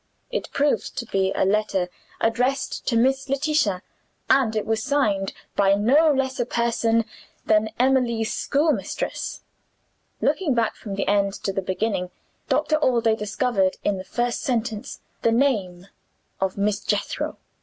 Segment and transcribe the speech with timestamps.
[0.31, 1.87] It proved to be a letter
[2.19, 3.83] addressed to Miss Letitia;
[4.31, 7.05] and it was signed by no less a person
[7.45, 9.41] than Emily's schoolmistress.
[10.19, 12.09] Looking back from the end to the beginning,
[12.49, 15.85] Doctor Allday discovered, in the first sentence, the name
[16.39, 17.37] of Miss Jethro.